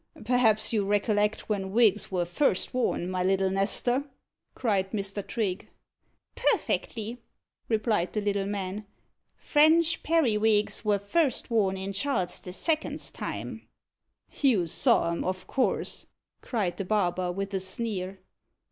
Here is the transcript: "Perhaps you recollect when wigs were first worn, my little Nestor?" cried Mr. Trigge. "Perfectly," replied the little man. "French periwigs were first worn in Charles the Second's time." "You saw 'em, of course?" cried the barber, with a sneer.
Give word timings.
"Perhaps 0.25 0.73
you 0.73 0.83
recollect 0.83 1.47
when 1.47 1.71
wigs 1.73 2.11
were 2.11 2.25
first 2.25 2.73
worn, 2.73 3.07
my 3.07 3.21
little 3.23 3.51
Nestor?" 3.51 4.03
cried 4.55 4.89
Mr. 4.93 5.21
Trigge. 5.21 5.67
"Perfectly," 6.33 7.19
replied 7.69 8.11
the 8.11 8.21
little 8.21 8.47
man. 8.47 8.87
"French 9.35 10.01
periwigs 10.01 10.83
were 10.83 10.97
first 10.97 11.51
worn 11.51 11.77
in 11.77 11.93
Charles 11.93 12.39
the 12.39 12.51
Second's 12.51 13.11
time." 13.11 13.67
"You 14.41 14.65
saw 14.65 15.11
'em, 15.11 15.23
of 15.23 15.45
course?" 15.45 16.07
cried 16.41 16.77
the 16.77 16.85
barber, 16.85 17.31
with 17.31 17.53
a 17.53 17.59
sneer. 17.59 18.17